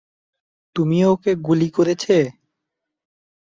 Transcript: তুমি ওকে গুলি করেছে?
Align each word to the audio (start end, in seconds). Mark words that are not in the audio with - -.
তুমি 0.75 0.99
ওকে 1.05 1.31
গুলি 1.47 1.69
করেছে? 1.77 2.17